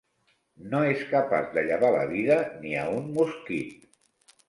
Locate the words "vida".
2.17-2.41